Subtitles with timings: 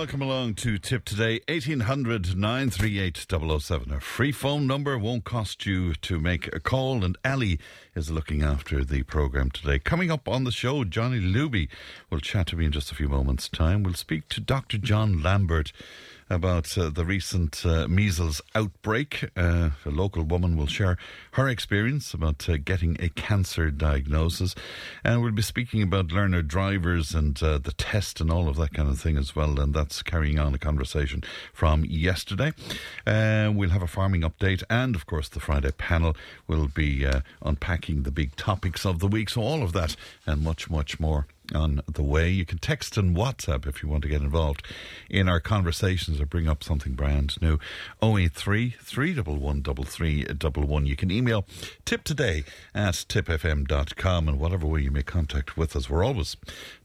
[0.00, 1.40] Welcome along to Tipp Today.
[1.46, 3.26] 1800 938
[3.60, 3.92] 007.
[3.92, 7.04] A free phone number won't cost you to make a call.
[7.04, 7.60] And Ali
[7.94, 9.78] is looking after the programme today.
[9.78, 11.68] Coming up on the show, Johnny Luby
[12.08, 13.82] will chat to me in just a few moments' time.
[13.82, 14.78] We'll speak to Dr.
[14.78, 15.70] John Lambert
[16.30, 19.28] about uh, the recent uh, measles outbreak.
[19.36, 20.96] Uh, a local woman will share
[21.32, 24.54] her experience about uh, getting a cancer diagnosis.
[25.04, 28.72] And we'll be speaking about learner drivers and uh, the test and all of that
[28.72, 29.58] kind of thing as well.
[29.58, 32.52] And that's carrying on a conversation from yesterday.
[33.06, 34.62] We'll have a farming update.
[34.70, 37.04] And of course, the Friday panel will be
[37.42, 39.30] unpacking the big topics of the week.
[39.30, 42.28] So, all of that and much, much more on the way.
[42.28, 44.66] You can text and WhatsApp if you want to get involved
[45.08, 47.58] in our conversations or bring up something brand new.
[48.02, 51.44] 083 311 You can email
[51.84, 55.90] tip today at tipfm.com and whatever way you make contact with us.
[55.90, 56.36] We're always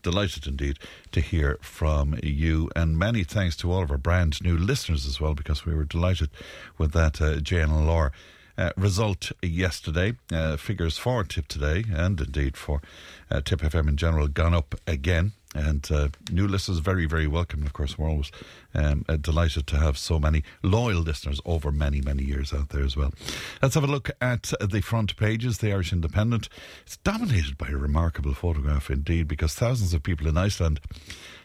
[0.03, 0.79] delighted indeed
[1.11, 2.69] to hear from you.
[2.75, 5.85] And many thanks to all of our brand new listeners as well because we were
[5.85, 6.29] delighted
[6.77, 8.11] with that uh, JNLR
[8.57, 10.13] uh, result yesterday.
[10.31, 12.81] Uh, figures for Tipp today, and indeed for
[13.29, 15.33] uh, Tipp FM in general, gone up again.
[15.53, 17.63] And uh, new listeners very, very welcome.
[17.63, 18.29] Of course, we're always
[18.73, 22.83] um, uh, delighted to have so many loyal listeners over many, many years out there
[22.83, 23.13] as well.
[23.61, 25.59] Let's have a look at the front pages.
[25.59, 26.49] The Irish Independent.
[26.85, 30.81] It's dominated by a remarkable photograph indeed, because thousands of people in Iceland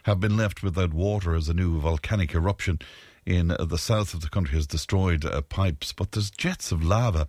[0.03, 2.79] have been left without water as a new volcanic eruption
[3.25, 7.27] in the south of the country has destroyed uh, pipes, but there's jets of lava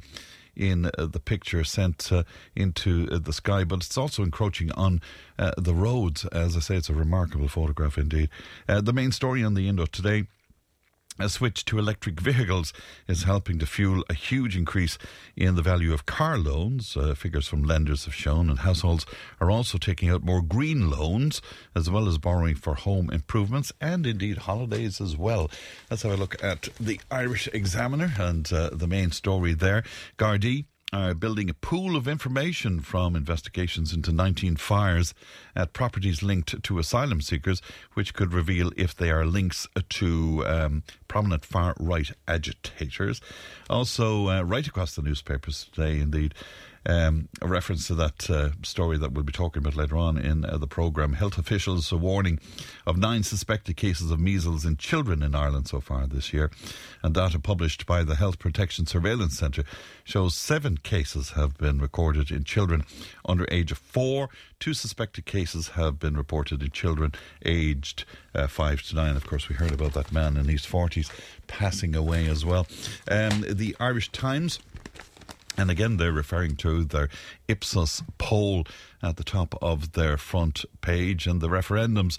[0.55, 5.01] in uh, the picture sent uh, into uh, the sky, but it's also encroaching on
[5.39, 6.25] uh, the roads.
[6.27, 8.29] As I say, it's a remarkable photograph indeed.
[8.69, 10.25] Uh, the main story on the Indo today
[11.19, 12.73] a switch to electric vehicles
[13.07, 14.97] is helping to fuel a huge increase
[15.37, 16.97] in the value of car loans.
[16.97, 19.05] Uh, figures from lenders have shown, and households
[19.41, 21.43] are also taking out more green loans
[21.75, 25.51] as well as borrowing for home improvements and indeed holidays as well.
[25.91, 29.83] Let's have a look at the Irish Examiner and uh, the main story there.
[30.19, 35.15] Gardaí are building a pool of information from investigations into 19 fires
[35.57, 37.63] at properties linked to asylum seekers,
[37.95, 43.21] which could reveal if they are links to um, prominent far right agitators.
[43.71, 46.35] Also, uh, right across the newspapers today, indeed,
[46.87, 50.45] um, a reference to that uh, story that we'll be talking about later on in
[50.45, 51.13] uh, the programme.
[51.13, 52.41] Health officials are warning
[52.87, 56.51] of nine suspected cases of measles in children in Ireland so far this year.
[57.03, 59.65] And data published by the Health Protection Surveillance Centre
[60.05, 62.85] shows seven cases have been recorded in children
[63.25, 64.29] under age of four.
[64.59, 67.13] Two suspected cases have been reported in children
[67.45, 68.05] aged
[68.35, 69.17] uh, five to nine.
[69.17, 71.11] Of course, we heard about that man in his 40s
[71.47, 72.67] passing away as well.
[73.11, 74.59] Um, the Irish Times
[75.57, 77.09] and again, they're referring to their
[77.49, 78.65] Ipsos poll
[79.03, 82.19] at the top of their front page and the referendums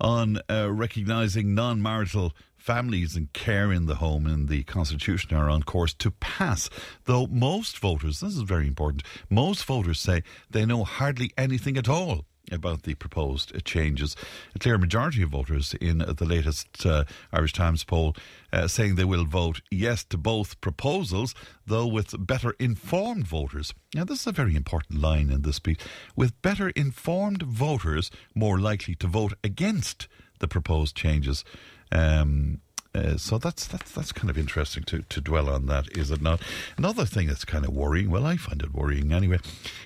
[0.00, 5.50] on uh, recognising non marital families and care in the home in the Constitution are
[5.50, 6.70] on course to pass.
[7.04, 11.88] Though most voters, this is very important, most voters say they know hardly anything at
[11.88, 14.16] all about the proposed changes.
[14.54, 18.14] A clear majority of voters in the latest uh, Irish Times poll
[18.52, 21.34] uh, saying they will vote yes to both proposals,
[21.66, 23.72] though with better informed voters.
[23.94, 25.78] Now, this is a very important line in this piece.
[26.16, 30.08] With better informed voters more likely to vote against
[30.40, 31.44] the proposed changes.
[31.92, 32.60] Um,
[32.94, 36.22] uh, so that's that's that's kind of interesting to, to dwell on that, is it
[36.22, 36.40] not?
[36.76, 39.38] Another thing that's kind of worrying, well, I find it worrying anyway,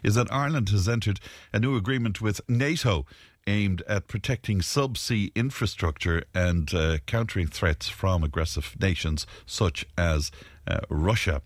[0.03, 1.21] is that Ireland has entered
[1.53, 3.07] a new agreement with NATO
[3.47, 10.31] aimed at protecting subsea infrastructure and uh, countering threats from aggressive nations such as
[10.67, 11.41] uh, Russia.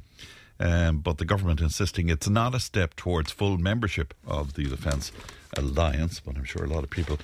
[0.58, 5.10] Um, but the government insisting it's not a step towards full membership of the Defence
[5.56, 6.20] Alliance.
[6.20, 7.18] But I'm sure a lot of people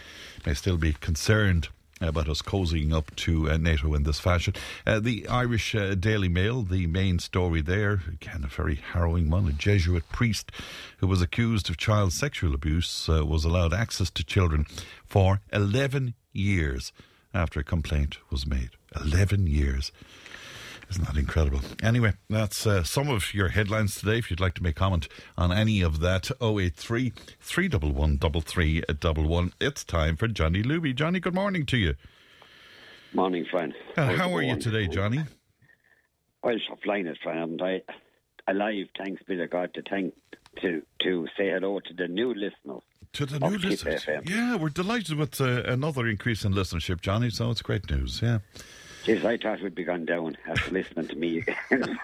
[0.47, 1.69] may still be concerned
[2.01, 4.55] about us cozying up to uh, NATO in this fashion.
[4.87, 9.49] Uh, the Irish uh, Daily Mail, the main story there, again, a very harrowing one.
[9.49, 10.53] A Jesuit priest
[10.99, 14.67] who was accused of child sexual abuse uh, was allowed access to children
[15.07, 16.93] for 11 years
[17.35, 18.71] after a complaint was made.
[18.97, 19.93] 11 years.
[20.91, 21.61] Isn't that incredible?
[21.83, 24.19] Anyway, that's uh, some of your headlines today.
[24.19, 25.07] If you'd like to make comment
[25.37, 29.53] on any of that, 083 311 3311.
[29.61, 30.95] It's time for Johnny Luby.
[30.95, 31.95] Johnny, good morning to you.
[33.13, 33.75] Morning, friend.
[33.97, 35.25] Uh, how are you today, Johnny?
[36.43, 37.61] Well, flying it, friend.
[37.63, 37.83] I
[38.47, 38.87] alive.
[38.97, 40.15] Thanks be to God to thank
[40.63, 42.83] to to say hello to the new listeners.
[43.15, 44.07] To the new listeners.
[44.27, 48.39] Yeah, we're delighted with uh, another increase in listenership, Johnny, so it's great news, yeah.
[49.09, 51.99] Jeez, I thought we'd be gone down after listening to me again.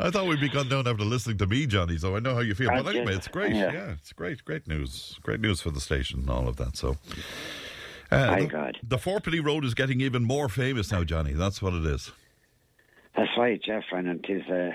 [0.00, 2.40] I thought we'd be gone down after listening to me, Johnny, so I know how
[2.40, 2.70] you feel.
[2.70, 3.54] But anyway, it's great.
[3.54, 3.72] Yeah.
[3.72, 3.92] Yeah.
[3.92, 5.16] it's great, great news.
[5.22, 6.76] Great news for the station and all of that.
[6.76, 6.96] So,
[8.10, 8.78] uh, My the, God.
[8.82, 11.32] the Fourpenny Road is getting even more famous now, Johnny.
[11.32, 12.10] That's what it is.
[13.16, 14.42] That's right, Jeff, and it is.
[14.48, 14.72] Uh,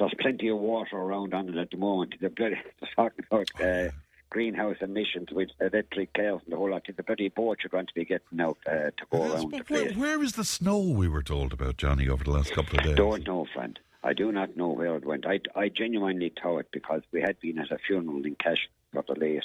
[0.00, 2.14] there's plenty of water around on it at the moment.
[2.20, 3.90] The bloody they're talking about uh,
[4.30, 6.84] greenhouse emissions with electric cars and the whole lot.
[6.94, 9.56] The bloody boats are going to be getting out uh, to go Yes, around the
[9.58, 9.96] but where, place.
[9.96, 12.92] where is the snow we were told about, Johnny, over the last couple of days?
[12.94, 13.78] I Don't know, friend.
[14.04, 15.26] I do not know where it went.
[15.26, 19.18] I, I genuinely thought because we had been at a funeral in Cash for the
[19.18, 19.42] late,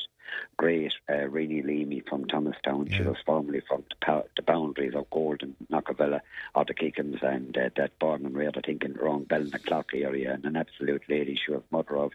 [0.58, 2.88] great uh, Rainy Leamy from Thomastown.
[2.90, 6.22] She was formerly from the, pa- the boundaries of Golden, Knockavilla,
[6.56, 9.28] or the Kickhams, and uh, that born and reared, I think, in around
[9.66, 11.36] Clock area, and an absolute lady.
[11.44, 12.12] She was mother of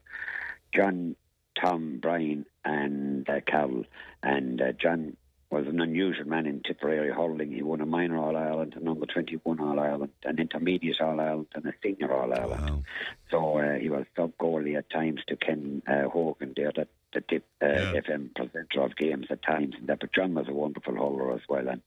[0.73, 1.17] John,
[1.61, 3.85] Tom, Brian, and uh.
[4.23, 5.17] And uh, John
[5.51, 7.53] was an unusual man in Tipperary hurling.
[7.53, 11.47] He won a minor All Ireland, a number 21 All Ireland, an intermediate All Ireland,
[11.55, 12.69] and a senior All Ireland.
[12.71, 12.83] Wow.
[13.31, 17.23] So uh, he was sub goalie at times to Ken uh, Hogan there, that the
[17.23, 17.93] Tipp, uh, Yeah.
[18.03, 19.75] FM presenter of games at times.
[19.79, 21.67] And that, but John was a wonderful hurler as well.
[21.67, 21.81] And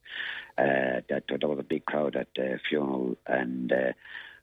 [0.57, 3.17] uh, that there was a big crowd at the funeral.
[3.27, 3.91] And uh,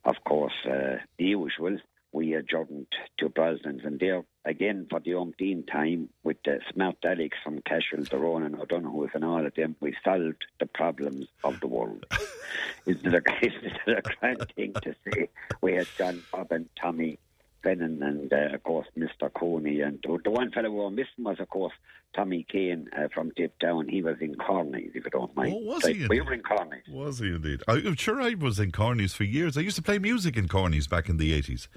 [0.05, 1.79] of course, uh, the usual.
[2.13, 2.87] We adjourned
[3.19, 8.05] to Brosnan's, and there again for the umpteenth time with the smart Alex from Cashel,
[8.05, 12.07] Daron, and O'Donoghue, and all of them, we solved the problems of the world.
[12.87, 15.29] Isn't it a, isn't it a grand thing to say?
[15.61, 17.19] We had John Bob and Tommy
[17.63, 19.33] Brennan and, uh, of course, Mr.
[19.33, 19.81] Coney.
[19.81, 21.73] And the one fellow we were missing was, of course,
[22.15, 23.89] Tommy Kane uh, from Dip Down.
[23.89, 25.55] He was in Cornies, if you don't mind.
[25.55, 26.21] Oh, was he We indeed?
[26.23, 26.89] were in Cornies.
[26.91, 27.63] Was he indeed?
[27.69, 29.57] I, I'm sure I was in Cornies for years.
[29.59, 31.69] I used to play music in Cornies back in the 80s.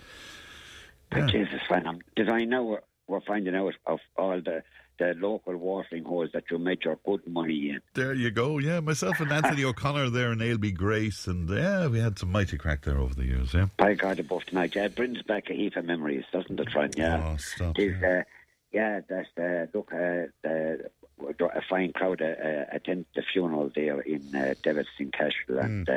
[1.10, 4.64] But Jesus, I'm, did I know we're, we're finding out of all the,
[5.02, 7.82] the local watering holes that you made your good money in?
[7.96, 8.60] There you go.
[8.60, 11.26] Yeah, myself and Anthony O'Connor there and Ailby Grace.
[11.28, 13.68] And yeah, we had some mighty crack there over the years, yeah.
[13.78, 14.76] By God above tonight.
[14.76, 16.94] Yeah, it brings back a heap of memories, doesn't it, friend?
[16.96, 17.32] Yeah.
[17.34, 17.80] Oh, stop.
[17.80, 18.24] Is, uh,
[18.72, 24.02] yeah, that's uh, look, uh, uh, a fine crowd uh, uh, attended the funeral there
[24.02, 24.54] in uh,
[25.00, 25.90] in Cashel and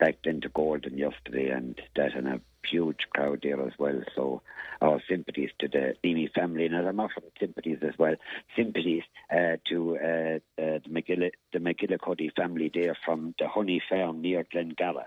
[0.00, 4.02] uh, back then to Golden yesterday, and that and a huge crowd there as well.
[4.14, 4.42] So
[4.80, 8.16] our sympathies to the Leamy family, and I'm offering sympathies as well,
[8.56, 14.20] sympathies uh, to uh, uh, the McGill the McGillicuddy family there from the Honey Farm
[14.20, 15.04] near Glengala.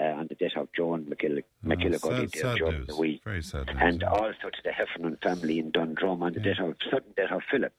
[0.00, 3.66] Uh, on the death of Joan McGill- McGillicuddy sad, there during the week Very sad
[3.66, 3.76] news.
[3.80, 4.08] and yeah.
[4.08, 7.74] also to the Heffernan family in Dundrum on the death of sudden death of Philip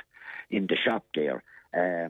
[0.51, 1.41] in the shop there.
[1.75, 2.09] Uh,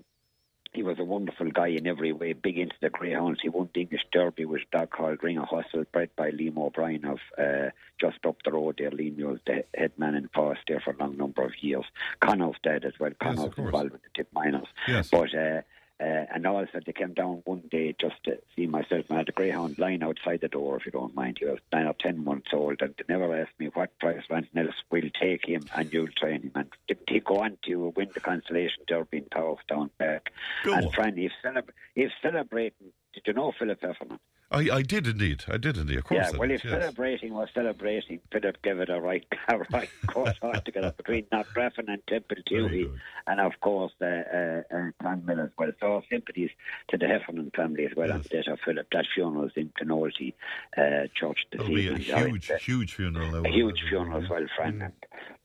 [0.71, 3.41] he was a wonderful guy in every way, big into the greyhounds.
[3.41, 6.57] He won the English Derby with a dog called Ring of Hustle, bred by Liam
[6.57, 8.91] O'Brien of uh, just up the road there.
[8.91, 10.29] Liam was the head man in
[10.67, 11.85] there for a long number of years.
[12.21, 13.11] Connor's dead as well.
[13.21, 14.67] Yes, of Connor's involved with the Tipp minors.
[14.87, 15.09] Yes.
[15.09, 15.61] But uh,
[16.01, 19.29] uh, and also they came down one day just to see myself and I had
[19.29, 21.37] a greyhound lying outside the door, if you don't mind.
[21.39, 24.65] He was nine or ten months old and they never asked me what price Ranton
[24.65, 26.51] else will take him and you'll train him.
[26.55, 26.69] And
[27.31, 30.29] go on to win the consolation derby in Powerstown Park.
[30.63, 30.91] Go and on.
[30.93, 31.31] friend, if,
[31.95, 34.19] if celebrating, did you know Philip Heffernan?
[34.53, 35.45] I, I did indeed.
[35.47, 35.99] I did indeed.
[35.99, 36.27] Of course.
[36.33, 36.73] Yeah, well, if yes.
[36.73, 42.05] celebrating was celebrating, Philip gave it a right, a right course altogether between Knockgraffon and
[42.07, 42.91] Temple good.
[43.27, 45.09] and of course uh, uh, uh,
[45.39, 45.71] as well.
[45.79, 46.49] So our sympathies
[46.89, 48.27] to the Heffernan family as well on Yes.
[48.29, 48.87] the death of Philip.
[48.91, 50.33] That funeral is in Clonoulty
[50.77, 53.45] uh, Church this It'll be a huge, huge funeral.
[53.45, 54.81] a huge funeral as well, friend.
[54.81, 54.91] Mm.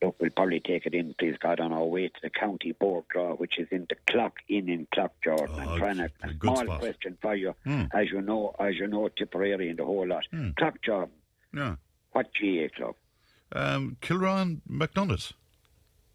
[0.02, 3.04] Look, we'll probably take it in, please God, on our way to the county board
[3.08, 5.56] draw, which is in the Clock Inn in Clock Jordan.
[5.58, 6.80] Oh, and Fran, a, a small spot.
[6.80, 7.88] question for you, Mm.
[7.94, 10.24] as you know, as you know, Tipperary and the whole lot.
[10.30, 10.50] Hmm.
[10.50, 11.08] Cloughjordan,
[11.54, 11.76] Yeah.
[12.12, 12.94] what GAA club?
[13.52, 15.32] Um, Kilruane MacDonagh.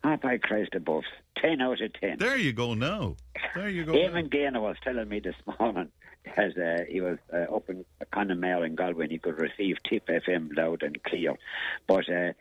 [0.04, 1.04] Ah, by Christ above.
[1.38, 2.18] 10 out of 10.
[2.20, 3.16] There you go now.
[3.56, 3.94] There you go.
[3.94, 5.90] Eamon Gaynor was telling me this morning
[6.38, 10.08] as uh, he was uh, up in Connemara in Galway and he could receive Tipp
[10.08, 11.34] FM loud and clear.
[11.88, 12.34] But uh,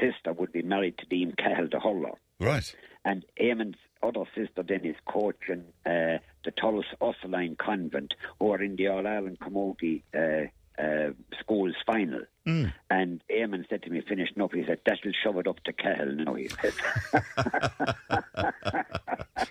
[0.00, 2.18] sister would be married to Dean Cahill, the hurler.
[2.40, 2.74] Right.
[3.04, 8.76] And Eamon's other sister then is coaching uh, the Thurles Ursuline Convent, who are in
[8.76, 12.20] the All Ireland Camogie uh, uh, schools final.
[12.46, 12.72] Mm.
[12.90, 16.14] And Eamon said to me, finishing up, he said, that'll shove it up to Cahill
[16.14, 16.74] now, he said.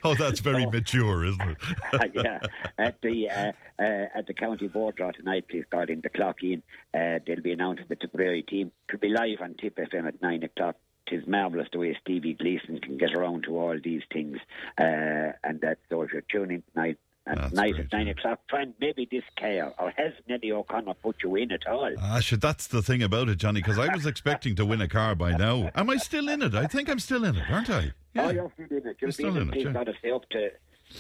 [0.04, 1.58] Oh, that's very mature, isn't it?
[2.14, 2.40] yeah,
[2.78, 6.44] at the uh, uh, at the county board draw tonight, please God, in the clock
[6.44, 6.62] in,
[6.94, 8.72] uh, they'll be announcing the Tipperary team.
[8.90, 10.76] It'll be live on Tipp FM at nine o'clock.
[11.08, 14.38] Tis marvellous the way Stevie Gleason can get around to all these things,
[14.78, 18.12] uh, and that so if you're tuning tonight at That's night great, at nine yeah.
[18.14, 18.40] o'clock.
[18.50, 21.94] Friend, maybe this care or has Nelly O'Connor put you in at all?
[22.02, 24.88] Ah, shit, that's the thing about it, Johnny, because I was expecting to win a
[24.88, 25.70] car by now.
[25.76, 26.54] Am I still in it?
[26.54, 27.94] I think I'm still in it, aren't I?
[28.16, 28.98] Oh, you're still in it.
[29.02, 29.72] You'll still in it, yeah.
[29.72, 30.50] Got to stay up to.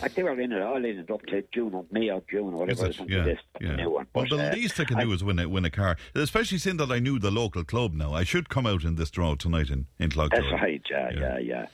[0.01, 2.53] I think we're in it all in it up to June or May or June
[2.53, 2.87] or whatever.
[2.87, 2.97] it?
[3.07, 3.75] Yeah, this yeah.
[3.75, 4.07] new one.
[4.15, 6.57] Well, But, the uh, least I can do is win a, win a car, especially
[6.57, 8.13] seeing that I knew the local club now.
[8.13, 10.29] I should come out in this draw tonight in, in Clough.
[10.29, 11.19] That's right, yeah, Yeah.
[11.19, 11.65] yeah, yeah.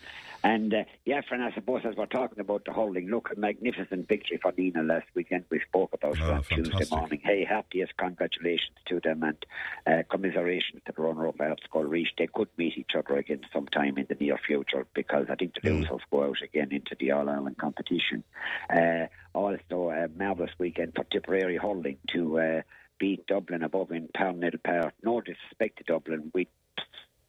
[0.44, 4.08] And uh, yeah, friend, I suppose as we're talking about the hurling, look, a magnificent
[4.08, 5.44] victory for Nenagh last weekend.
[5.50, 7.20] We spoke about it Oh, on Tuesday morning.
[7.24, 9.46] Hey, happiest congratulations to them and
[9.86, 12.08] uh, commiserations to the runner-up at Scoil Rís.
[12.18, 15.62] They could meet each other again sometime in the near future because I think the
[15.70, 15.82] Mm.
[15.82, 18.24] losers go out again into the All-Ireland competition.
[18.70, 22.62] Uh, also, a marvellous weekend for Tipperary Hurling to uh,
[22.98, 24.94] beat Dublin above in Parnell Park.
[25.04, 26.32] No disrespect to Dublin.
[26.34, 26.48] We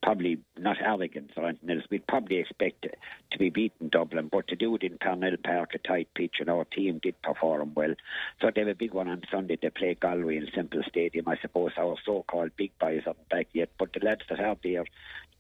[0.03, 1.85] probably not arrogance or anything else.
[1.91, 2.87] We'd probably expect
[3.31, 6.49] to be beaten Dublin, but to do it in Parnell Park, a tight pitch, and
[6.49, 7.95] our team did perform well.
[8.41, 9.59] So they have a big one on Sunday.
[9.61, 11.29] They play Galway in Semple Stadium.
[11.29, 14.85] I suppose our so-called big boys aren't back yet, but the lads that are there,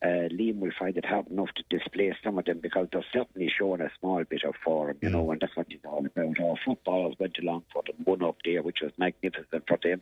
[0.02, 3.52] uh, Liam will find it hard enough to displace some of them because they're certainly
[3.56, 6.40] showing a small bit of form, you know, and that's what it's all about.
[6.40, 10.00] Our footballers went along for them, one up there, which was magnificent for them.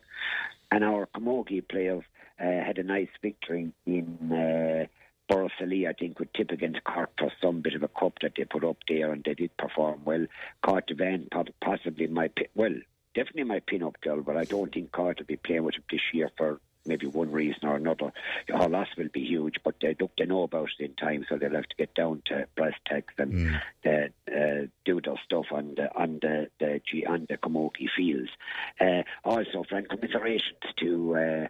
[0.71, 2.03] And our Camogie players
[2.45, 4.85] had a nice victory in uh,
[5.29, 8.45] Borrisoleigh, I think, with Tipp against Cork for some bit of a cup that they
[8.45, 10.25] put up there, and they did perform well.
[10.61, 11.27] Cork Van
[11.61, 12.73] possibly my well,
[13.13, 16.01] definitely my pin-up girl, but I don't think Cork will be playing with them this
[16.13, 18.11] year for maybe one reason or another.
[18.51, 21.37] Our loss will be huge, but they look they know about it in time, so
[21.37, 23.89] they'll have to get down to brass tacks and uh,
[24.33, 28.31] uh, do their stuff on the on the, the on the Camogie fields.
[28.79, 31.47] Uh, also, friend, commiserations to.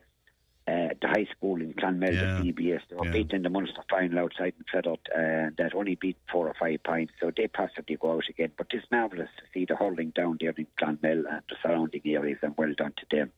[0.70, 3.12] Uh, the high school in Clonmel, Yeah, the CBS, they were yeah.
[3.12, 6.84] beaten in the Munster final outside in Fethard, uh, that only beat four or five
[6.84, 8.52] points, so they possibly go out again.
[8.56, 12.40] But it's marvellous to see the hurling down there in Clonmel and the surrounding areas,
[12.44, 13.32] and well done to them.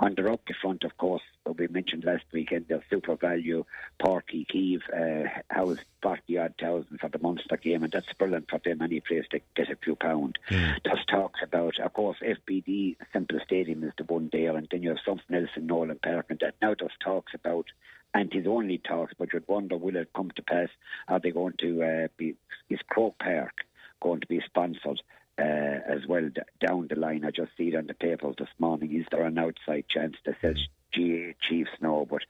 [0.00, 1.22] On the rugby front, of course,
[1.58, 3.64] we mentioned last weekend, their SuperValu,
[3.98, 8.60] Porky Kiev, uh, housed 40 odd thousand for the Munster game, and that's brilliant for
[8.64, 8.82] them.
[8.82, 10.38] Any place they get a few pound.
[10.84, 14.90] There's talks about, of course, FBD Semple Stadium is the one there, and then you
[14.90, 17.66] have something else in Nolan Park, and that now there's talks about,
[18.14, 20.68] and it's only talks, but you'd wonder will it come to pass?
[21.08, 22.34] Are they going to uh, be?
[22.70, 23.64] Is Croke Park
[24.00, 25.02] going to be sponsored?
[25.40, 28.48] Uh, as well d- down the line, I just see it on the papers this
[28.58, 28.92] morning.
[28.92, 30.56] Is there an outside chance that says
[30.98, 32.06] GAA Chiefs no?
[32.08, 32.22] But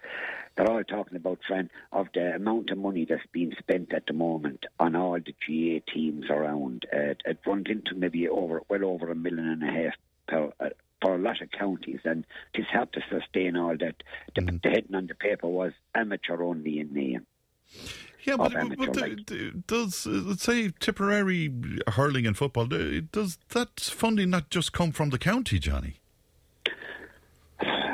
[0.57, 4.13] they're all talking about, friend, of the amount of money that's being spent at the
[4.13, 6.87] moment on all the GAA teams around.
[6.93, 9.95] Uh, it runs into maybe over well over a million and a half
[10.27, 10.53] per.
[10.61, 10.71] Uh,
[11.01, 14.03] for a lot of counties, and it's hard to sustain all that.
[14.35, 17.25] The, the heading on the paper was amateur only in name.
[18.25, 21.53] Yeah, but, but the- does, uh, let's say, Tipperary
[21.89, 25.98] hurling and football, does that funding not just come from the county, Johnny?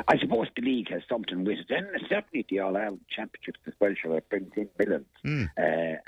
[0.07, 3.73] I suppose the league has something with it, and certainly the All Ireland Championships as
[3.79, 3.93] well.
[3.99, 5.05] Sure, it brings in millions,
[5.57, 5.61] uh,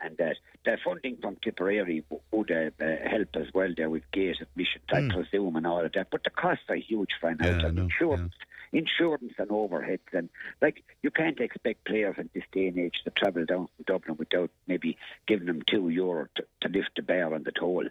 [0.04, 4.38] and that the funding from Tipperary would uh, uh, help as well there with gate
[4.42, 6.08] admissions, I presume, and all of that.
[6.12, 8.34] But the costs are huge for an Yeah, I outside know, insurance.
[8.74, 10.30] Insurance and overheads, and
[10.62, 14.18] like you can't expect players in this day and age to travel down from Dublin
[14.18, 17.86] without maybe giving them two euro to, to lift the bar on the toll.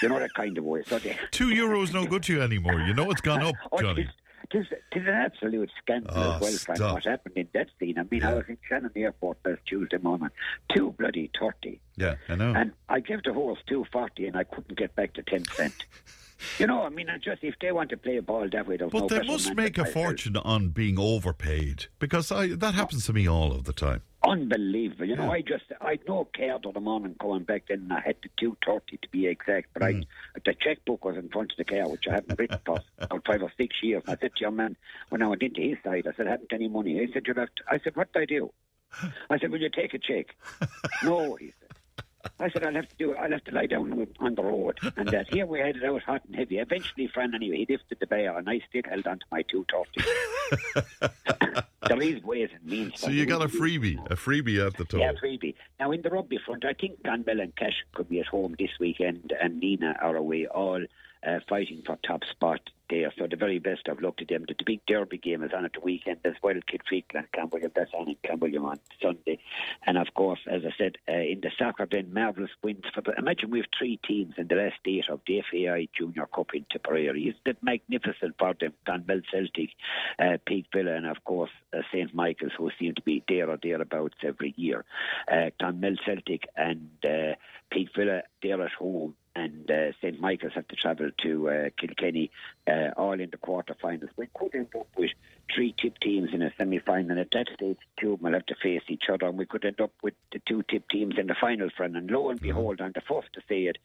[0.00, 0.82] You know that kind of way.
[0.86, 2.80] So they, Two euros no good to you anymore.
[2.80, 4.08] You know it's gone up, Oh, Johnny.
[4.50, 6.94] Tis, tis, an absolute scandal Oh, as well, Frank, stop.
[6.94, 7.98] what happened in that scene.
[7.98, 10.30] I mean, I was in Shannon Airport last Tuesday morning,
[10.74, 11.80] two bloody 30.
[11.96, 12.52] Yeah, I know.
[12.54, 15.74] And I gave the horse 240 and I couldn't get back to 10 cent.
[16.58, 18.92] You know, I mean, just if they want to play a ball that way, But
[18.92, 23.28] no they must make a fortune on being overpaid because I, that happens to me
[23.28, 24.02] all of the time.
[24.24, 25.04] Unbelievable.
[25.04, 27.88] You know, I just, I no care the morning coming back then.
[27.90, 30.02] I had the 230 to be exact, but Hmm.
[30.36, 33.26] I, the checkbook was in front of the car, which I haven't written for about
[33.26, 34.02] five or six years.
[34.06, 34.76] And I said to your man,
[35.08, 36.98] when I went into his side, I said, I haven't any money.
[37.04, 38.52] He said, you have to, I said, what do I do?
[39.30, 40.36] I said, will you take a check?
[41.04, 41.52] no, he.
[42.38, 43.16] I said, I'll have to do it.
[43.18, 44.78] I'll have to lie down on the road.
[44.96, 46.58] And that here we had it out hot and heavy.
[46.58, 51.62] Eventually, friend, anyway, he lifted the bar and I still held on to my 230.
[51.88, 53.00] there is ways and means.
[53.00, 55.00] So you got a freebie, a freebie at the top.
[55.00, 55.54] Yeah, freebie.
[55.80, 58.70] Now, in the rugby front, I think Clonmel and Cash could be at home this
[58.78, 60.84] weekend, and Nenagh are away, all
[61.26, 62.60] uh, fighting for top spot
[62.92, 63.12] there.
[63.18, 64.44] So the very best of luck to them.
[64.46, 66.54] The, the big derby game is on at the weekend as well.
[66.54, 69.38] Kilfeacle and Clanwilliam, that's on in Clanwilliam on Sunday.
[69.86, 72.84] And of course, as I said, uh, in the soccer, then marvellous wins.
[72.94, 76.26] For the, imagine we have three teams in the last eight of the FAI Junior
[76.26, 77.28] Cup in Tipperary.
[77.28, 78.74] Isn't it magnificent for them?
[78.86, 79.70] Clonmel Celtic,
[80.18, 80.36] uh,
[80.72, 82.14] Villa, and of course, uh, St.
[82.14, 84.84] Michael's, who seem to be there or thereabouts every year.
[85.30, 87.34] Uh, Clonmel Celtic and uh,
[87.70, 92.30] Peake Villa, they're at home and uh, St Michael's have to travel to uh, Kilkenny,
[92.66, 94.10] uh, all in the quarterfinals.
[94.16, 95.10] We could end up with
[95.54, 97.10] three Tipp teams in a semi-final.
[97.10, 99.46] And at that stage, two of them will have to face each other, and we
[99.46, 101.96] could end up with the two Tipp teams in the final, friend.
[101.96, 103.78] And lo and behold, I'm the first to say it.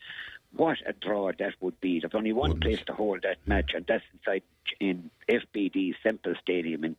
[0.56, 2.00] What a draw that would be!
[2.00, 4.44] There's only one place to hold that match, and that's inside
[4.80, 6.96] in FBD Semple Stadium in.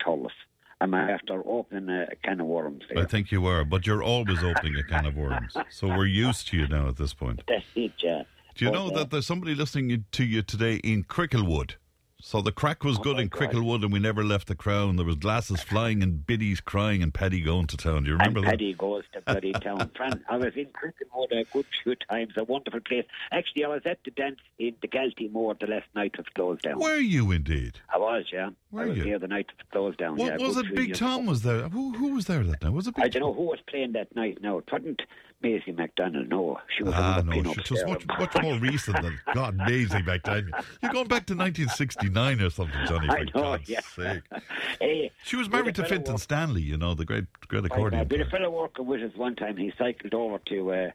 [0.80, 3.02] Am I after opening a, a can of worms there?
[3.02, 5.56] I think you are, but you're always opening a can of worms.
[5.70, 7.42] So we're used to you now at this point.
[7.48, 8.22] That's it, yeah.
[8.58, 11.76] Do you know that there's somebody listening to you today in Cricklewood?
[12.20, 13.30] So the crack was good Oh my in.
[13.30, 14.96] Cricklewood, and we never left the crown.
[14.96, 18.02] There was glasses flying and biddies crying and Paddy going to town.
[18.02, 18.50] Do you remember and that?
[18.50, 19.88] Paddy goes to bloody town.
[19.96, 23.04] Fran, I was in Cricklewood a good few times, a wonderful place.
[23.30, 26.62] Actually, I was at the dance in the Galtymore the last night it was closed
[26.62, 26.80] down.
[26.80, 27.78] Were you indeed?
[27.94, 28.50] I was, yeah.
[28.72, 29.04] Were I was you?
[29.04, 30.16] there the night it was closed down.
[30.16, 30.74] What yeah, was it?
[30.74, 31.30] Big Tom ago.
[31.30, 31.68] was there.
[31.68, 32.72] Who who was there that night?
[32.72, 34.38] Was it Big I don't know who was playing that night.
[34.42, 35.02] No, it wasn't
[35.42, 36.28] Maisie McDonald.
[36.28, 39.56] No, she was Ah, no, it was much, much more recent than God,
[40.04, 40.50] back then.
[40.82, 41.34] You're going back to
[42.08, 43.80] 1969 or something, Johnny, for I know, God's yeah.
[43.80, 44.22] sake.
[44.80, 48.20] hey, She was married to Fintan Stanley, you know, the great great I accordion had
[48.20, 49.56] a fellow working with us one time.
[49.56, 50.90] He cycled over to uh,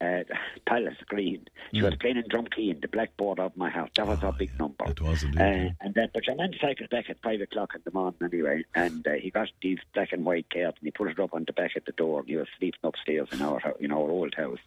[0.00, 0.22] uh,
[0.66, 1.46] Palace Green.
[1.72, 3.90] She was playing in Drumkeen, the blackboard of my house.
[3.96, 4.84] That was our big yeah, number.
[4.90, 7.82] it was indeed, Uh, and then, but your man cycled back at five o'clock in
[7.84, 11.10] the morning anyway, and uh, he got these black and white cards and he put
[11.10, 12.20] it up on the back at the door.
[12.20, 14.58] And he was sleeping upstairs in our in our old house,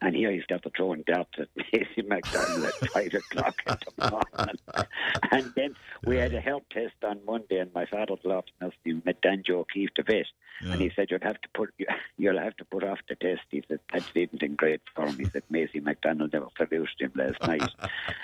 [0.00, 4.10] and here he's got the throwing darts at Macy McDonald at five o'clock in the
[4.10, 4.58] morning.
[5.32, 9.20] and then we had a health test on Monday, and my father-in-law us he met
[9.20, 10.26] Dan Joe Keefe the vet,
[10.60, 11.74] and he said you'd have to put
[12.16, 13.42] you'll have to put off the test.
[13.50, 14.56] He said Pat didn't in
[14.94, 15.18] great form.
[15.18, 17.68] He said Macy McDonald never produced him last night.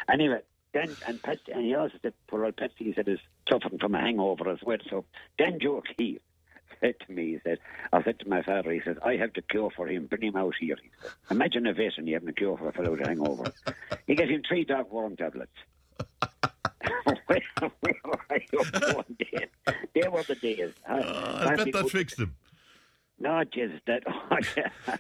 [0.09, 0.41] anyway.
[0.73, 3.95] Then and Pat and he also said poor old Patsy he said is suffering from
[3.95, 4.79] a hangover as well.
[4.91, 5.05] So
[5.39, 6.21] Dan Joe Keefe
[6.81, 7.61] said to me, he said,
[7.93, 10.37] I said to my father, he said, I have the cure for him, bring him
[10.37, 10.77] out here.
[10.83, 13.07] He said, Imagine a vet and you having a cure for a fellow with a
[13.07, 13.53] hangover.
[14.09, 15.53] he gave him three dog worm tablets.
[17.27, 17.41] Where
[18.05, 19.77] were I going then?
[19.95, 20.73] There were the days.
[20.89, 22.35] Ah, I bet that fixed him.
[23.19, 24.97] No, Jesus, that oh, yeah.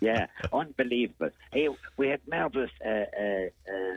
[0.00, 1.30] yeah, unbelievable.
[1.52, 3.96] Hey, we had marvelous uh, uh, uh,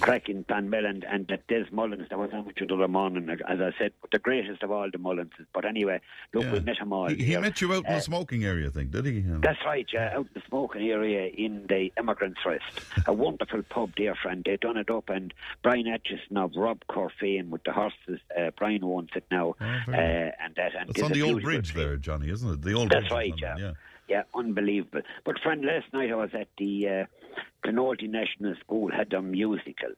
[0.00, 2.08] crack in Panmel and, and that Des Mullins.
[2.10, 5.46] That was much the other morning, as I said, the greatest of all the Mullinses.
[5.52, 6.00] But anyway,
[6.32, 7.08] look, we met them all.
[7.08, 9.20] He, he met you out in Uh, the smoking area, I think, did he?
[9.20, 12.64] That's right, yeah, out in the smoking area in the Immigrants Rest.
[13.06, 14.42] a wonderful pub, dear friend.
[14.44, 18.20] They done it up, and Brian Atchison of Rob Corfane with the horses.
[18.38, 20.74] Uh, Brian owns it now, Oh, uh, and that.
[20.78, 22.62] And It's on the old bridge there, Johnny, isn't it?
[22.62, 23.72] The old That's right, is yeah.
[24.08, 25.02] Yeah, unbelievable.
[25.24, 27.06] But friend, last night I was at the
[27.64, 29.90] Clonoulty National School, had their musical.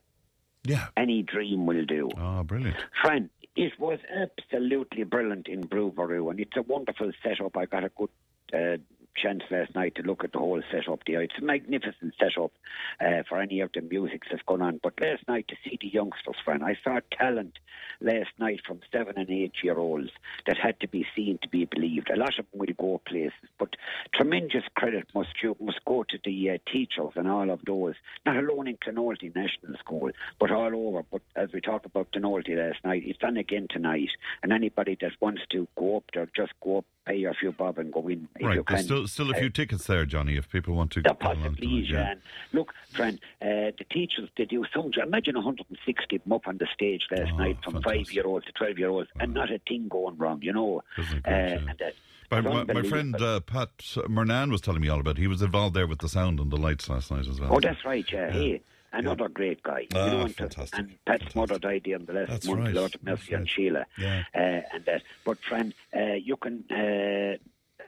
[0.63, 0.87] Yeah.
[0.97, 2.09] Any Dream Will Do.
[2.17, 2.77] Oh, brilliant.
[3.01, 5.93] Friend, it was absolutely brilliant in Brew
[6.29, 7.55] and it's a wonderful setup.
[7.55, 8.09] I got a good
[8.53, 8.77] uh,
[9.15, 11.21] chance last night to look at the whole setup there.
[11.21, 12.51] It's a magnificent setup
[12.99, 14.79] uh, for any of the musics that's gone on.
[14.81, 17.57] But last night to see the youngsters, friend, I saw talent
[18.01, 20.09] last night from seven and eight year olds
[20.47, 22.09] that had to be seen to be believed.
[22.09, 23.75] A lot of them will go places, but
[24.13, 28.37] tremendous credit must you, must go to the uh, teachers and all of those, not
[28.37, 31.03] alone in Clonoulty National School, but all over.
[31.11, 34.09] But as we talked about Clonoulty last night, it's on again tonight,
[34.43, 37.77] and anybody that wants to go up there, just go up, pay your few bob,
[37.77, 38.27] and go in.
[38.35, 38.97] if Right, you there's can.
[39.07, 42.11] Still still a Uh, few tickets there, Johnny, if people want to along possibly yeah.
[42.11, 42.21] And
[42.53, 44.97] look, friend, uh, the teachers, they do so much.
[44.97, 48.45] Imagine 160 of them up on the stage last Oh, night from five year olds
[48.45, 50.81] to 12 year olds, and not a thing going wrong, you know.
[50.97, 51.31] Uh, yeah.
[51.69, 51.93] and that,
[52.31, 53.69] My, my, friend uh, Pat
[54.07, 55.21] Mernan was telling me all about it.
[55.21, 57.53] He was involved there with the sound and the lights last night as well.
[57.53, 58.31] Oh, that's right, yeah.
[58.31, 58.61] Hey,
[58.93, 59.85] another great guy.
[59.93, 61.35] Ah, you know, and- fantastic, And Pat's fantastic.
[61.35, 63.49] mother died there in the last That's month, right, Lord of Mercy right.
[63.49, 63.85] Sheila.
[63.97, 64.23] Yeah.
[64.33, 65.03] Uh, and that.
[65.23, 66.63] But, friend, uh, you can.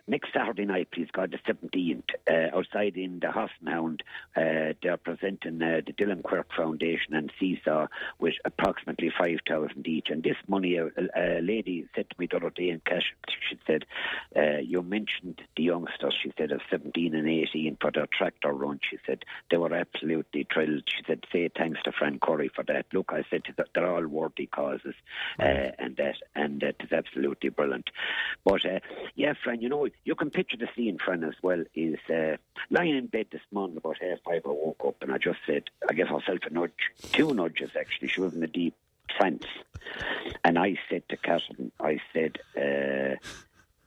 [0.08, 4.02] Uh, Next Saturday night, please God, the 17th, uh, outside in the Hoffenhound,
[4.36, 7.88] uh, they're presenting uh, the Dillon Quirke Foundation and Seesaw
[8.20, 10.08] with approximately 5,000 each.
[10.10, 13.13] And this money, a, a lady said to me the other day in cash,
[13.50, 13.86] she said,
[14.36, 18.80] uh, you mentioned the youngsters, she said, of 17 and 18 for their tractor run.
[18.89, 20.84] She said they were absolutely thrilled.
[20.88, 22.88] She said, say thanks to Frank Curry for that.
[22.91, 23.43] Look, I said,
[23.76, 24.96] they're all worthy causes
[25.39, 27.89] uh, and that, and that is absolutely brilliant.
[28.43, 28.80] But, uh,
[29.15, 32.38] yeah, Fran, you know, you can picture the scene, Fran, as well, is uh,
[32.69, 35.63] lying in bed this morning about half five, I woke up and I just said,
[35.89, 36.71] I gave herself a nudge,
[37.12, 38.07] two nudges actually.
[38.07, 38.75] She was in a deep
[39.10, 39.45] trance.
[40.43, 43.15] And I said to Catherine, I said, uh,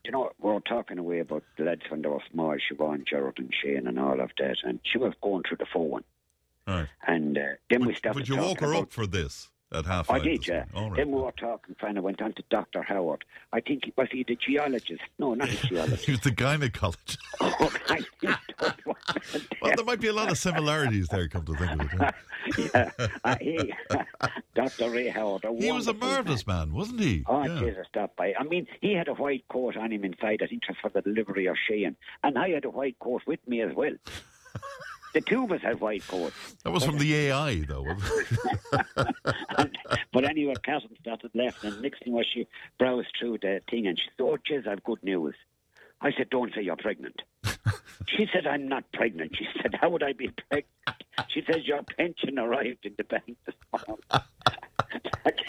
[0.05, 3.39] you know, we were talking away about the lads when they were small, Siobhan, Gerald,
[3.39, 6.05] and Shane and all of that, and she was going through the phone.
[6.67, 6.87] Right.
[7.07, 9.51] And uh, then we started would you woke her up for this?
[9.73, 10.65] At half I did, yeah.
[10.75, 10.97] right.
[10.97, 11.77] Then we were talking.
[11.81, 12.83] I went on to Dr.
[12.83, 13.25] Howard.
[13.53, 15.03] I think he was he the geologist?
[15.19, 16.05] No, not a geologist.
[16.05, 17.19] He was the gynecologist.
[17.41, 18.01] oh, I
[19.63, 22.15] well, there might be a lot of similarities there, come to think of it.
[22.75, 22.91] yeah,
[23.25, 23.73] uh, he,
[24.55, 24.91] Dr.
[24.91, 25.45] Ray Howard.
[25.59, 27.25] He was a marvellous man, wasn't he?
[27.27, 27.61] Oh, Yeah.
[27.61, 28.35] Jesus, stop by.
[28.39, 31.03] I mean, he had a white coat on him inside, I think just for the
[31.03, 31.97] delivery of Shane.
[32.23, 33.93] And I had a white coat with me as well.
[35.13, 36.35] The two of us had white coats.
[36.65, 37.87] That was from the AI, though.
[40.13, 42.47] But anyway, Catherine started laughing, and next thing was she
[42.79, 45.35] browsed through the thing and she said, Oh, Jez, I've good news.
[46.01, 47.23] I said, Don't say you're pregnant.
[48.07, 49.37] she said, I'm not pregnant.
[49.37, 51.05] She said, How would I be pregnant?
[51.29, 54.03] She says, Your pension arrived in the bank this morning.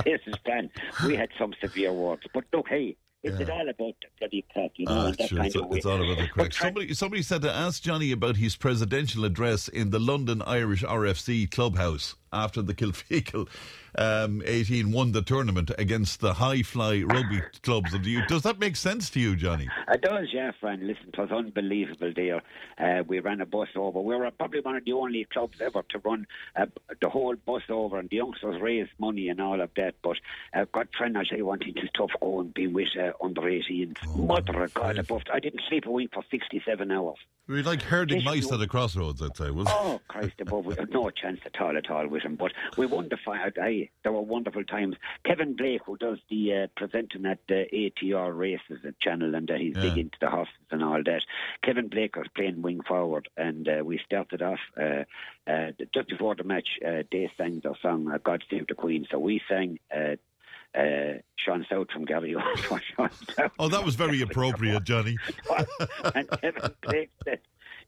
[0.06, 0.70] this is fun.
[1.06, 2.24] We had some severe words.
[2.34, 3.54] But look, hey, it's Yeah.
[3.54, 5.78] all about the bloody crack, you know, Ah, that sure, kind it's, of way.
[5.78, 6.54] it's all about the But crack.
[6.54, 11.46] Somebody, somebody said to ask Johnny about his presidential address in the London Irish RFC
[11.50, 13.48] clubhouse after the Kilfeacle
[13.98, 17.94] um, 18 won the tournament against the high fly rugby clubs.
[17.94, 19.68] of the you, does that make sense to you, Johnny?
[19.92, 20.86] It does, yeah, friend.
[20.86, 22.42] Listen, it was unbelievable there.
[22.78, 24.00] Uh, we ran a bus over.
[24.00, 26.68] We were probably one of the only clubs ever to run uh,
[27.02, 29.96] the whole bus over, and the youngsters raised money and all of that.
[30.02, 30.18] But
[30.54, 33.42] uh, God, friend, I tell you one thing, it's tough going being with uh, under
[33.42, 33.98] 18s.
[34.16, 35.24] Mother of God, above.
[35.32, 37.18] I didn't sleep a week for 67 hours.
[37.48, 39.50] We were like herding mice at a crossroads, I'd say.
[39.50, 40.66] Oh, Christ above.
[40.66, 42.36] We had no chance at all, at all with him.
[42.36, 43.58] But we won the fight.
[43.62, 44.96] Aye, there were wonderful times.
[45.26, 49.56] Kevin Blake, who does the uh, presenting at the ATR races at Channel, and uh,
[49.56, 51.24] he's big into the horses and all that.
[51.64, 55.04] Kevin Blake was playing wing forward, and uh, we started off uh,
[55.46, 56.80] uh, just before the match.
[56.86, 59.08] Uh, they sang their song, uh, God Save the Queen.
[59.12, 59.80] So we sang.
[60.74, 63.52] Uh, Sean South from Gary for Sean South.
[63.60, 65.18] Oh, that was very appropriate, Johnny.
[66.16, 67.40] and Kevin Blake said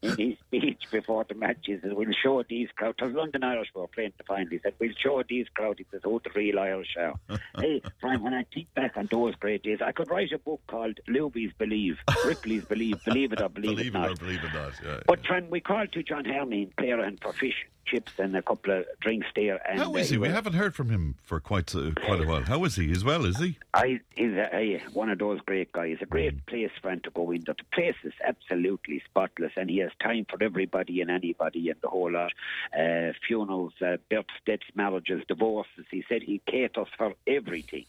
[0.02, 2.96] in his speech before the match, he said, We'll show these crowds.
[2.98, 4.48] Because London Irish were playing the final.
[4.50, 5.78] He said, We'll show these crowds.
[5.78, 7.14] He says, the real Irish are.
[7.58, 10.60] hey, Brian, when I think back on those great days, I could write a book
[10.66, 14.10] called Luby's Believe, Ripley's Believe, Believe It or Believe, Believe It it Not.
[14.10, 14.72] or believe it not.
[14.84, 18.42] Yeah, But, friend, we called to John Hermine, player and for fish, chips, and a
[18.42, 19.60] couple of drinks there.
[19.68, 20.18] And, How is uh, he?
[20.18, 22.42] We haven't heard from him for quite uh, quite a while.
[22.42, 22.88] How is he?
[22.88, 23.58] He's well, is he?
[23.72, 25.98] I he's a, one of those great guys.
[26.00, 27.42] A great place for him to go in.
[27.44, 31.88] The place is absolutely spotless, and he has time for everybody and anybody and the
[31.88, 32.32] whole lot.
[32.78, 35.86] Uh, funerals, uh, births, deaths, marriages, divorces.
[35.90, 37.86] He said he caters for everything.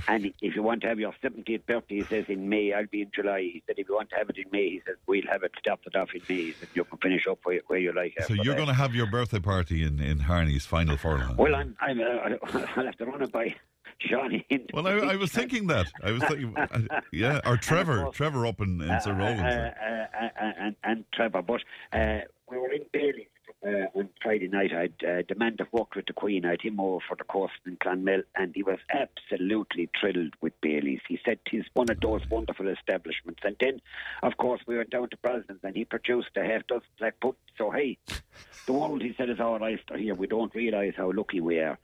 [0.08, 3.02] And if you want to have your 70th birthday, he says in May, I'll be
[3.02, 3.40] in July.
[3.40, 5.52] He said if you want to have it in May, he says we'll have it
[5.58, 6.42] started off in May.
[6.46, 8.14] He said you can finish up where, where you like.
[8.26, 11.36] So you're going to have your birthday party in, in Harney's final furlong.
[11.36, 12.04] Well, I'm, I'm, uh,
[12.76, 13.54] I'll have to run it by
[14.08, 14.46] Johnny.
[14.72, 15.86] Well, I, I was thinking that.
[16.02, 19.42] I was thinking, uh, yeah, or Trevor, course- Trevor up in, in Sir uh, Rowland's.
[19.42, 21.42] uh, uh, uh, and, and Trevor.
[21.42, 21.62] But
[22.50, 23.28] we were in Bailey
[23.66, 24.72] uh, on Friday night.
[24.72, 26.44] I had uh, the man that walked with the Queen.
[26.44, 30.52] I had him over for the course in Clonmel, and he was absolutely thrilled with
[30.60, 31.00] Bailey's.
[31.08, 33.40] He said he's one of those wonderful establishments.
[33.44, 33.80] And then,
[34.22, 37.38] of course, we went down to Brosnan's, and he produced a half dozen black pudding.
[37.56, 37.98] So hey,
[38.66, 40.14] the world, he said, is our oyster here.
[40.14, 41.78] We don't realise how lucky we are.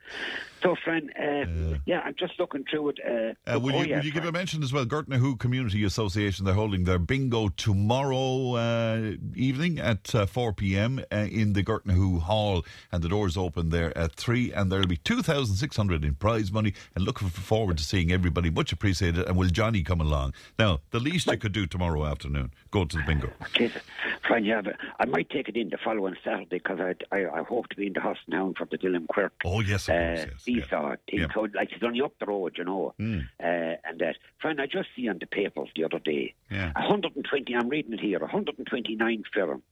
[0.61, 2.99] So, friend, uh, yeah, I'm just looking through it.
[3.05, 4.85] Uh, Uh, will, oh, you, yeah, will you give a mention as well?
[4.85, 11.27] Gortnahoe Community Association, they're holding their bingo tomorrow uh, evening at uh, 4 pm uh,
[11.31, 14.51] in the Gortnahoe Hall, and the doors open there at 3.
[14.51, 18.49] And there'll be 2,600 in prize money, and looking forward to seeing everybody.
[18.49, 19.25] Much appreciated.
[19.25, 20.33] And will Johnny come along?
[20.59, 23.29] Now, the least you could do tomorrow afternoon, go to the bingo.
[23.53, 23.81] Jesus,
[24.27, 24.61] friend, yeah,
[24.99, 27.87] I might take it in the following Saturday because I, I I hope to be
[27.87, 29.31] in the Horse Town for the Dillon Quirke.
[29.45, 30.43] Oh, yes, of course, uh, yes.
[30.43, 30.95] seesaw.
[31.11, 31.27] Yeah.
[31.33, 32.93] So, like it's only up the road, you know.
[32.99, 33.29] Mm.
[33.39, 36.71] Uh, and that, friend, I just see on the papers the other day, Yeah.
[36.75, 37.55] 120.
[37.55, 38.19] I'm reading it here.
[38.19, 39.63] 129 firms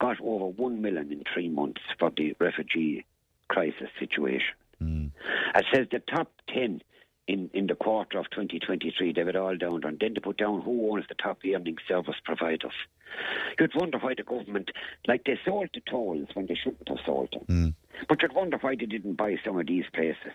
[0.00, 3.04] got over one million in three months for the refugee
[3.48, 4.54] crisis situation.
[4.82, 5.10] Mm.
[5.54, 6.82] It says the top 10
[7.28, 10.62] in, in the quarter of 2023, they it all down, and then they put down
[10.62, 12.72] who owns the top earning service providers.
[13.58, 14.70] You'd wonder why the government,
[15.06, 17.44] like they sold the tolls when they shouldn't have sold them.
[17.48, 17.74] Mm.
[18.08, 20.32] But you'd wonder why they didn't buy some of these places.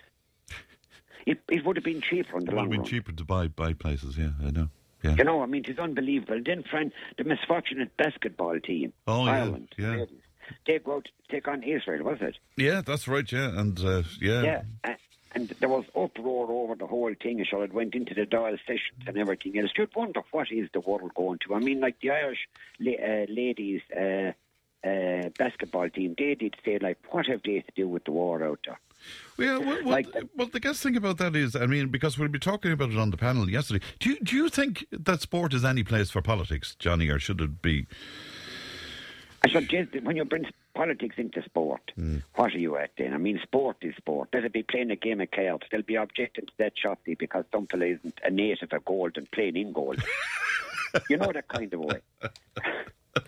[1.26, 2.90] It, it would have been cheaper in the It would long have been run.
[2.90, 4.70] cheaper to buy, buy places, yeah, I know.
[5.08, 5.16] Yeah.
[5.18, 6.42] You know, I mean, it's unbelievable.
[6.46, 9.92] Then, friend, the misfortunate basketball team, Oh, Ireland, yeah.
[9.96, 10.22] ladies,
[10.66, 12.38] they go to take on Israel, was it?
[12.56, 13.60] Yeah, that's right, yeah.
[13.60, 14.42] And, uh, yeah.
[14.44, 14.96] Yeah, a-
[15.36, 17.46] and there was uproar over the whole thing.
[17.52, 19.72] So it went into the dial sessions and everything else.
[19.78, 21.54] You'd wonder what is the world going to.
[21.54, 22.48] I mean, like the Irish
[22.80, 24.32] la- uh, ladies uh,
[24.88, 28.44] uh, basketball team, they did say, like, what have they to do with the war
[28.44, 28.80] out there?
[29.38, 32.28] Yeah, well, well, Like- well, the guess thing about that is, I mean, because we'll
[32.28, 33.86] be talking about it on the panel yesterday.
[34.00, 37.42] Do you, do you think that sport is any place for politics, Johnny, or should
[37.42, 37.86] it be?
[39.44, 42.24] I said, "Jez, when you bring politics into sport, mm.
[42.36, 43.14] what are you at then?
[43.14, 44.30] I mean, sport is sport.
[44.32, 45.64] They'll be playing a game of cards.
[45.72, 49.30] They'll be objecting to that shortly because some fella isn't a native of gold and
[49.32, 50.04] playing in gold.
[51.10, 52.02] you know that kind of way.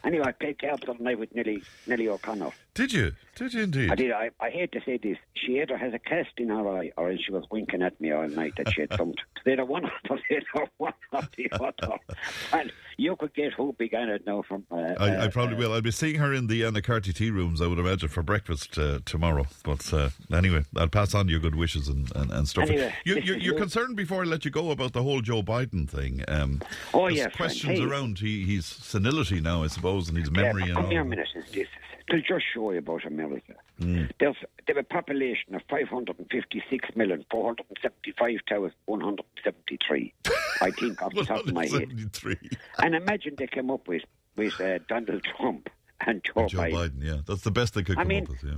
[0.04, 2.52] anyway, I played cards on night with Nellie, Nellie O'Connor.
[2.74, 3.14] Did you?
[3.36, 3.92] Did you indeed?
[3.92, 4.12] I did.
[4.12, 5.18] I, I hate to say this.
[5.34, 8.28] She either has a cast in her eye or she was winking at me all
[8.28, 9.16] night that she had something.
[9.46, 11.98] They either one or the one or the other.
[12.54, 14.66] And you could get who began it now from.
[14.72, 15.74] Uh, I, I uh, probably will.
[15.74, 19.00] I'll be seeing her in the Annacarty tea rooms, I would imagine, for breakfast uh,
[19.06, 19.46] tomorrow.
[19.64, 22.70] But uh, anyway, I'll pass on your good wishes and, and, and stuff.
[22.70, 25.90] Anyway, You you're you're concerned before I let you go about the whole Joe Biden
[25.90, 26.24] thing.
[26.28, 26.62] Um,
[26.94, 27.34] Oh, yeah, friend.
[27.36, 27.86] questions Hey.
[27.86, 30.92] around he, his senility now, I suppose, and his Yeah, memory and come all.
[30.92, 31.28] here a minute.
[31.54, 31.68] This
[32.10, 33.54] to just show you about America?
[33.80, 34.12] Mm.
[34.20, 34.36] There's
[34.68, 38.74] they have a population of five hundred and fifty-six million four hundred and seventy-five thousand
[38.86, 40.14] one hundred and seventy-three.
[40.62, 41.72] I think off the top of my head.
[41.90, 42.38] 173.
[42.84, 44.04] And imagine they came up with
[44.36, 45.70] with uh, Donald Trump
[46.06, 46.74] and Joe, Joe Biden.
[46.74, 47.18] Biden, yeah.
[47.28, 48.58] That's the best they could I come mean- up with, yeah.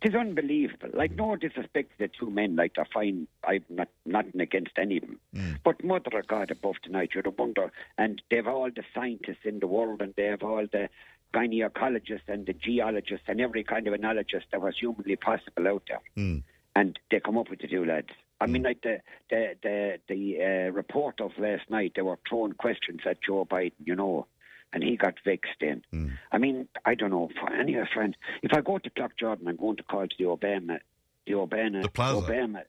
[0.00, 0.90] It is unbelievable.
[0.94, 3.26] Like no disrespect to the two men, like they're fine.
[3.42, 5.58] I'm not nothing against any of them.
[5.64, 7.72] But mother of God above tonight, you'd wonder.
[7.98, 10.88] And they've all the scientists in the world, and they have all the
[11.34, 16.00] gynecologists and the geologists and every kind of analogist that was humanly possible out there.
[16.16, 16.42] Mm.
[16.74, 18.10] And they come up with the two lads.
[18.40, 22.52] I mean, like the the the, the uh, report of last night, they were throwing
[22.52, 24.26] questions at Joe Biden, you know,
[24.72, 25.82] and he got vexed then.
[26.30, 27.30] I mean, I don't know.
[27.40, 30.24] For any friend, if I go to Clock Jordan, I'm going to call to the
[30.24, 30.78] Obama,
[31.26, 32.20] the Obama, The plaza.
[32.20, 32.62] Obama,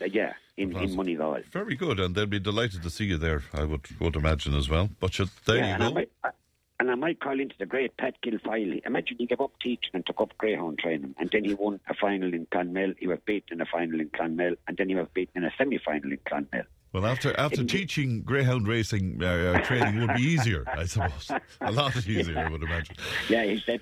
[0.00, 0.84] uh, yeah, in, plaza.
[0.86, 1.44] in Moneygall.
[1.46, 4.68] Very good, and they'll be delighted to see you there, I would, would imagine as
[4.68, 4.90] well.
[5.00, 6.30] But you, there yeah, you and I go.
[6.78, 8.84] And I might call into the great Pat Gilfiley.
[8.86, 11.94] Imagine he gave up teaching and took up greyhound training, and then he won a
[11.94, 12.94] final in Clonmel.
[12.98, 15.52] He was beaten in a final in Clonmel, and then he was beaten in a
[15.56, 16.64] semi-final in Clonmel.
[16.92, 21.30] Well, after after teaching greyhound racing uh, uh, training would be easier, I suppose.
[21.60, 22.96] A lot easier, I would imagine.
[23.28, 23.80] Yeah, he said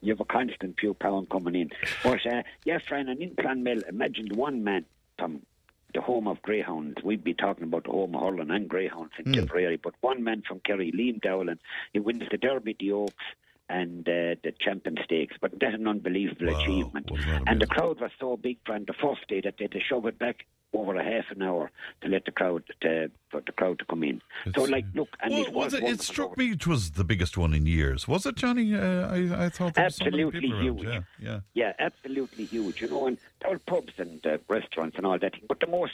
[0.00, 1.70] you have a constant few pound coming in.
[2.02, 4.86] But uh, yeah, friend, and in Clonmel, imagine one man
[5.18, 5.42] from
[5.94, 6.96] the home of greyhounds.
[7.02, 9.32] We'd be talking about the home of hurling and greyhounds in hmm.
[9.32, 11.58] Tipperary, but one man from Kerry, Liam Dowling,
[11.92, 13.24] he wins the Derby, the Oaks,
[13.68, 15.36] and uh, the Champion Stakes.
[15.40, 17.10] But that's an unbelievable Wow, achievement.
[17.46, 20.06] And the crowd was so big, friend, the first day that they had to shove
[20.06, 23.78] it back over a half an hour to let the crowd to, for the crowd
[23.78, 24.20] to come in.
[24.54, 27.38] so, like, look, and well, it was, it, it struck me it was the biggest
[27.38, 28.08] one in years.
[28.08, 28.74] Was it, Johnny?
[28.74, 30.62] Uh, I, I thought was so Absolutely around.
[30.62, 30.82] huge.
[30.82, 31.40] Yeah, yeah.
[31.54, 32.80] Yeah, absolutely huge.
[32.82, 35.34] You know, and there were pubs and uh, restaurants and all that.
[35.48, 35.92] But the most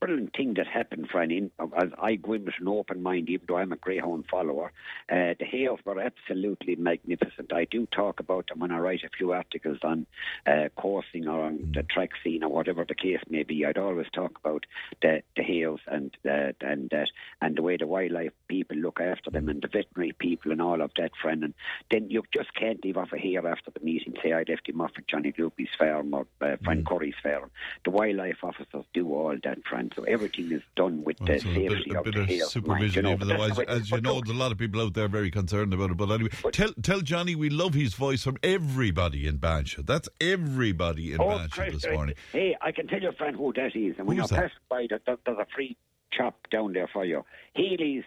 [0.00, 3.46] brilliant thing that happened, Fran, in, as I go in with an open mind, even
[3.48, 4.72] though I'm a greyhound follower,
[5.10, 7.52] uh, the hares were absolutely magnificent.
[7.52, 10.06] I do talk about them when I write a few articles on
[10.46, 13.64] uh, coursing or on the track scene or whatever the case may be.
[13.64, 14.64] I'd always talk about
[15.02, 17.08] the, the hares and uh, and that
[17.40, 20.80] and the way the wildlife people look after them and the veterinary people and all
[20.80, 21.42] of that, friend.
[21.44, 21.54] And
[21.90, 24.14] then you just can't leave off a hair after the meeting.
[24.22, 26.86] Say I left him off at Johnny Gloopy's farm or uh, Frank Mm.
[26.86, 27.50] Curry's farm.
[27.84, 29.85] The wildlife officers do all that, friend.
[29.94, 32.26] So everything is done with Well, the so a bit, a of bit the of
[32.28, 32.50] hares.
[32.50, 34.52] supervision, mind, you know, but as, that's the way- as you know, there's a lot
[34.52, 35.96] of people out there very concerned about it.
[35.96, 39.84] But anyway, tell tell Johnny we love his voice from everybody in Bansha.
[39.86, 42.14] That's everybody in Oh, this morning.
[42.32, 43.94] Hey, I can tell your friend who that is.
[43.98, 44.50] And when Who's you're that?
[44.50, 45.76] passing by, there, there- there's a free
[46.12, 47.24] chop down there for you.
[47.54, 48.04] Healy's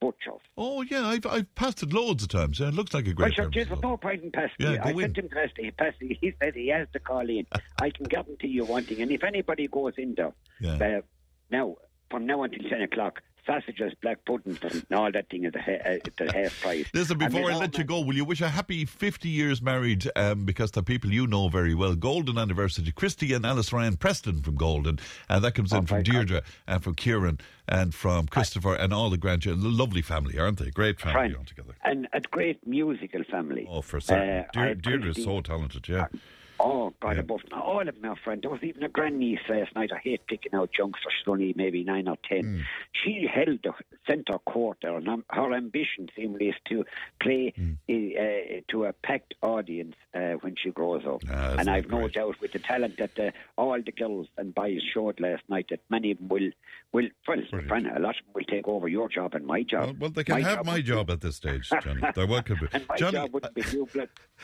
[0.00, 0.40] Butchers.
[0.56, 2.60] Oh yeah, I've I've passed it loads of times.
[2.60, 4.50] Yeah, it looks like a great Well, there's no point in passing.
[4.60, 4.76] Yeah.
[4.84, 5.00] I in.
[5.00, 5.52] sent him past.
[5.58, 5.96] He passed.
[6.00, 7.46] He said he has to call in.
[7.82, 9.02] I can guarantee you one thing.
[9.02, 10.78] And if anybody goes in there, Yeah.
[11.52, 11.76] Uh, now
[12.10, 15.72] from now until ten o'clock, sausages, black puddings, and all that thing is a, ha-
[15.84, 16.86] uh, it's half price.
[16.94, 20.44] Listen, before I let you go, will you wish a happy 50 years married um,
[20.46, 21.94] because they're people you know very well.
[21.94, 22.90] Golden anniversary.
[22.92, 24.98] Christy and Alice Ryan Preston from Golden.
[25.28, 26.02] And that comes in Oh, from.
[26.02, 29.76] Deirdre and from Kieran and from Christopher and all the grandchildren.
[29.76, 30.70] Lovely family, aren't they?
[30.70, 31.74] Great family altogether.
[31.84, 33.66] And a great musical family.
[33.68, 34.28] Oh, for certain.
[34.30, 36.06] Uh, I Deir- had Deirdre is Christy- so talented, yeah.
[36.60, 37.20] Oh, God, Yeah.
[37.20, 38.42] above all of them, our friend.
[38.42, 39.90] There was even a grandniece last night.
[39.92, 41.12] I hate picking out youngsters.
[41.18, 42.44] She's only maybe nine or ten.
[42.44, 42.60] Hmm.
[43.04, 43.72] She held the
[44.06, 46.84] centre court there, and her ambition seemingly is to
[47.20, 47.72] play Hmm.
[47.88, 51.22] uh, to a packed audience uh, when she grows up.
[51.30, 52.14] Ah, and I've no great?
[52.14, 55.80] doubt with the talent that uh, all the girls and boys showed last night that
[55.90, 56.50] many of them will,
[56.92, 59.84] will well, friend, a lot of them will take over your job and my job.
[59.86, 62.02] Well, well, they can have my job at this stage, Johnny.
[62.14, 62.58] They're welcome.
[62.72, 63.88] and my Johnny, job wouldn't be you.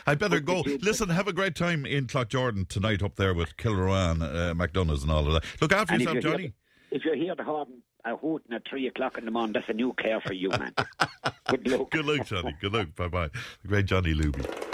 [0.07, 0.63] I better go.
[0.81, 5.11] Listen, have a great time in Cloughjordan tonight up there with Kilruane, uh, MacDonaghs, and
[5.11, 5.45] all of that.
[5.61, 6.53] Look after And yourself, you Johnny.
[6.91, 7.69] if you're here the horn
[8.05, 10.73] uh, hooting at three o'clock in the morning, that's a new care for you, man.
[11.49, 11.91] Good luck.
[11.91, 12.55] Good luck, Johnny.
[12.61, 12.95] Good luck.
[12.97, 13.29] Bye bye.
[13.63, 14.74] The great Johnny Luby.